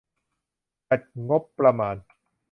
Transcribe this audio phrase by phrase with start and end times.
[0.89, 1.95] จัดงบประมาณ